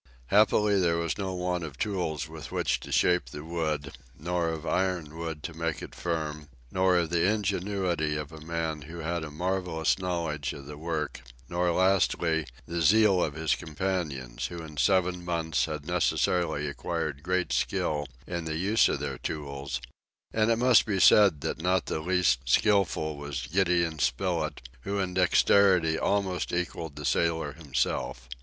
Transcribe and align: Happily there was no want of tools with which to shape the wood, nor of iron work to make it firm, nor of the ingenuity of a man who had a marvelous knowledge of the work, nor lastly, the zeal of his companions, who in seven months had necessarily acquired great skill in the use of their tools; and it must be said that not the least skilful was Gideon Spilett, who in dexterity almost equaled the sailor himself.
Happily 0.33 0.79
there 0.79 0.97
was 0.97 1.19
no 1.19 1.35
want 1.35 1.63
of 1.63 1.77
tools 1.77 2.27
with 2.27 2.51
which 2.51 2.79
to 2.79 2.91
shape 2.91 3.25
the 3.29 3.43
wood, 3.43 3.93
nor 4.17 4.49
of 4.49 4.65
iron 4.65 5.15
work 5.15 5.43
to 5.43 5.53
make 5.53 5.83
it 5.83 5.93
firm, 5.93 6.49
nor 6.71 6.97
of 6.97 7.11
the 7.11 7.23
ingenuity 7.29 8.15
of 8.17 8.31
a 8.31 8.41
man 8.41 8.81
who 8.81 9.01
had 9.01 9.23
a 9.23 9.29
marvelous 9.29 9.99
knowledge 9.99 10.53
of 10.53 10.65
the 10.65 10.75
work, 10.75 11.21
nor 11.49 11.69
lastly, 11.71 12.47
the 12.65 12.81
zeal 12.81 13.23
of 13.23 13.35
his 13.35 13.53
companions, 13.53 14.47
who 14.47 14.63
in 14.63 14.75
seven 14.75 15.23
months 15.23 15.65
had 15.65 15.85
necessarily 15.85 16.67
acquired 16.67 17.21
great 17.21 17.53
skill 17.53 18.07
in 18.25 18.45
the 18.45 18.57
use 18.57 18.89
of 18.89 18.99
their 18.99 19.19
tools; 19.19 19.79
and 20.33 20.49
it 20.49 20.57
must 20.57 20.87
be 20.87 20.99
said 20.99 21.41
that 21.41 21.61
not 21.61 21.85
the 21.85 21.99
least 21.99 22.39
skilful 22.45 23.15
was 23.17 23.45
Gideon 23.45 23.99
Spilett, 23.99 24.67
who 24.79 24.97
in 24.97 25.13
dexterity 25.13 25.99
almost 25.99 26.51
equaled 26.51 26.95
the 26.95 27.05
sailor 27.05 27.53
himself. 27.53 28.27